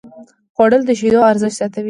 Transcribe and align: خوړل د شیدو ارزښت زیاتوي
خوړل 0.55 0.81
د 0.85 0.91
شیدو 0.99 1.19
ارزښت 1.31 1.55
زیاتوي 1.59 1.79